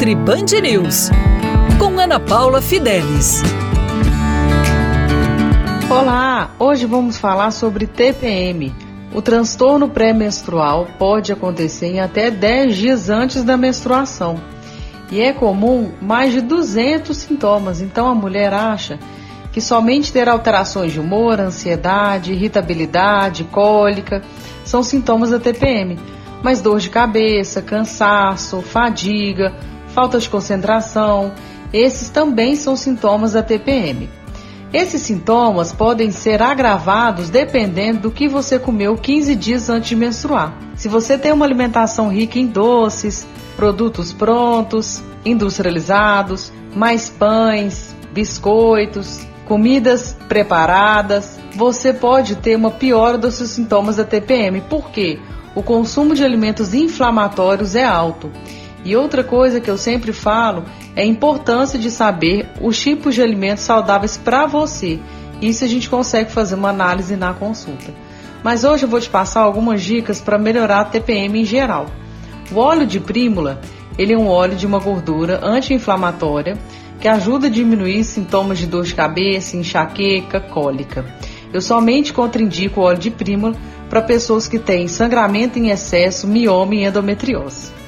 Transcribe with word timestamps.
Nutri 0.00 0.14
Band 0.14 0.46
News, 0.62 1.10
com 1.78 2.00
Ana 2.00 2.18
Paula 2.18 2.62
Fidelis. 2.62 3.42
Olá, 5.90 6.52
hoje 6.58 6.86
vamos 6.86 7.18
falar 7.18 7.50
sobre 7.50 7.86
TPM. 7.86 8.74
O 9.12 9.20
transtorno 9.20 9.90
pré-menstrual 9.90 10.88
pode 10.98 11.30
acontecer 11.34 11.88
em 11.88 12.00
até 12.00 12.30
10 12.30 12.76
dias 12.76 13.10
antes 13.10 13.44
da 13.44 13.58
menstruação. 13.58 14.40
E 15.10 15.20
é 15.20 15.34
comum 15.34 15.92
mais 16.00 16.32
de 16.32 16.40
200 16.40 17.14
sintomas, 17.14 17.82
então 17.82 18.08
a 18.08 18.14
mulher 18.14 18.54
acha 18.54 18.98
que 19.52 19.60
somente 19.60 20.10
ter 20.10 20.30
alterações 20.30 20.94
de 20.94 20.98
humor, 20.98 21.38
ansiedade, 21.38 22.32
irritabilidade, 22.32 23.44
cólica 23.44 24.22
são 24.64 24.82
sintomas 24.82 25.28
da 25.28 25.38
TPM 25.38 25.98
mas 26.42 26.60
dor 26.60 26.78
de 26.80 26.88
cabeça, 26.88 27.60
cansaço, 27.60 28.62
fadiga, 28.62 29.54
falta 29.94 30.18
de 30.18 30.28
concentração, 30.28 31.32
esses 31.72 32.08
também 32.08 32.56
são 32.56 32.76
sintomas 32.76 33.32
da 33.32 33.42
TPM. 33.42 34.08
Esses 34.72 35.02
sintomas 35.02 35.72
podem 35.72 36.10
ser 36.10 36.40
agravados 36.40 37.28
dependendo 37.28 38.00
do 38.00 38.10
que 38.10 38.28
você 38.28 38.58
comeu 38.58 38.96
15 38.96 39.34
dias 39.34 39.68
antes 39.68 39.88
de 39.88 39.96
menstruar. 39.96 40.56
Se 40.76 40.88
você 40.88 41.18
tem 41.18 41.32
uma 41.32 41.44
alimentação 41.44 42.08
rica 42.08 42.38
em 42.38 42.46
doces, 42.46 43.26
produtos 43.56 44.12
prontos, 44.12 45.02
industrializados, 45.24 46.52
mais 46.74 47.10
pães, 47.10 47.94
biscoitos, 48.12 49.20
comidas 49.44 50.16
preparadas, 50.28 51.38
você 51.56 51.92
pode 51.92 52.36
ter 52.36 52.54
uma 52.54 52.70
piora 52.70 53.18
dos 53.18 53.34
seus 53.34 53.50
sintomas 53.50 53.96
da 53.96 54.04
TPM. 54.04 54.60
Por 54.60 54.90
quê? 54.90 55.18
o 55.54 55.62
consumo 55.62 56.14
de 56.14 56.24
alimentos 56.24 56.74
inflamatórios 56.74 57.74
é 57.74 57.84
alto. 57.84 58.30
E 58.84 58.96
outra 58.96 59.22
coisa 59.22 59.60
que 59.60 59.70
eu 59.70 59.76
sempre 59.76 60.12
falo 60.12 60.64
é 60.96 61.02
a 61.02 61.06
importância 61.06 61.78
de 61.78 61.90
saber 61.90 62.48
os 62.60 62.78
tipos 62.80 63.14
de 63.14 63.22
alimentos 63.22 63.64
saudáveis 63.64 64.16
para 64.16 64.46
você. 64.46 64.98
Isso 65.40 65.64
a 65.64 65.68
gente 65.68 65.88
consegue 65.88 66.30
fazer 66.30 66.54
uma 66.54 66.70
análise 66.70 67.16
na 67.16 67.34
consulta. 67.34 67.92
Mas 68.42 68.64
hoje 68.64 68.84
eu 68.84 68.88
vou 68.88 69.00
te 69.00 69.08
passar 69.08 69.42
algumas 69.42 69.82
dicas 69.82 70.20
para 70.20 70.38
melhorar 70.38 70.80
a 70.80 70.84
TPM 70.84 71.40
em 71.40 71.44
geral. 71.44 71.86
O 72.50 72.58
óleo 72.58 72.86
de 72.86 72.98
prímula, 72.98 73.60
ele 73.98 74.14
é 74.14 74.18
um 74.18 74.28
óleo 74.28 74.56
de 74.56 74.66
uma 74.66 74.78
gordura 74.78 75.40
anti-inflamatória 75.42 76.56
que 76.98 77.08
ajuda 77.08 77.46
a 77.46 77.50
diminuir 77.50 78.02
sintomas 78.04 78.58
de 78.58 78.66
dor 78.66 78.84
de 78.84 78.94
cabeça, 78.94 79.56
enxaqueca, 79.56 80.40
cólica. 80.40 81.04
Eu 81.52 81.60
somente 81.60 82.12
contraindico 82.12 82.80
o 82.80 82.84
óleo 82.84 82.98
de 82.98 83.10
prímula 83.10 83.54
para 83.88 84.02
pessoas 84.02 84.46
que 84.46 84.58
têm 84.58 84.88
sangramento 84.88 85.58
em 85.58 85.70
excesso, 85.70 86.26
mioma 86.26 86.74
e 86.74 86.84
endometriose. 86.84 87.79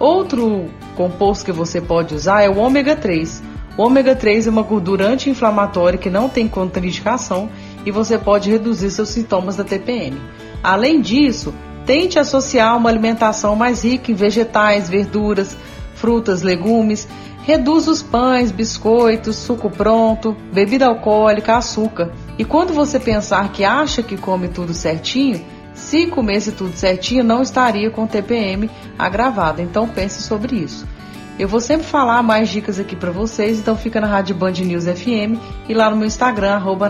Outro 0.00 0.70
composto 0.96 1.44
que 1.44 1.52
você 1.52 1.78
pode 1.78 2.14
usar 2.14 2.40
é 2.40 2.48
o 2.48 2.56
ômega 2.56 2.96
3. 2.96 3.42
O 3.76 3.82
ômega 3.82 4.16
3 4.16 4.46
é 4.46 4.50
uma 4.50 4.62
gordura 4.62 5.06
anti-inflamatória 5.06 5.98
que 5.98 6.08
não 6.08 6.26
tem 6.26 6.48
contraindicação 6.48 7.50
e 7.84 7.90
você 7.90 8.16
pode 8.16 8.50
reduzir 8.50 8.90
seus 8.90 9.10
sintomas 9.10 9.56
da 9.56 9.62
TPM. 9.62 10.18
Além 10.62 11.02
disso, 11.02 11.52
tente 11.84 12.18
associar 12.18 12.78
uma 12.78 12.88
alimentação 12.88 13.54
mais 13.54 13.84
rica 13.84 14.10
em 14.10 14.14
vegetais, 14.14 14.88
verduras, 14.88 15.54
frutas, 15.94 16.40
legumes. 16.40 17.06
Reduz 17.42 17.86
os 17.86 18.02
pães, 18.02 18.50
biscoitos, 18.50 19.36
suco 19.36 19.68
pronto, 19.68 20.34
bebida 20.50 20.86
alcoólica, 20.86 21.58
açúcar. 21.58 22.10
E 22.38 22.44
quando 22.44 22.72
você 22.72 22.98
pensar 22.98 23.52
que 23.52 23.64
acha 23.64 24.02
que 24.02 24.16
come 24.16 24.48
tudo 24.48 24.72
certinho, 24.72 25.44
se 25.80 26.06
comesse 26.06 26.52
tudo 26.52 26.76
certinho, 26.76 27.24
não 27.24 27.42
estaria 27.42 27.90
com 27.90 28.06
TPM 28.06 28.70
agravada. 28.98 29.60
Então 29.60 29.88
pense 29.88 30.22
sobre 30.22 30.56
isso. 30.56 30.86
Eu 31.38 31.48
vou 31.48 31.60
sempre 31.60 31.86
falar 31.86 32.22
mais 32.22 32.50
dicas 32.50 32.78
aqui 32.78 32.94
para 32.94 33.10
vocês, 33.10 33.58
então 33.58 33.74
fica 33.74 34.00
na 34.00 34.06
Rádio 34.06 34.36
Band 34.36 34.52
News 34.52 34.84
FM 34.84 35.40
e 35.68 35.74
lá 35.74 35.88
no 35.88 35.96
meu 35.96 36.06
Instagram, 36.06 36.52
arroba 36.52 36.88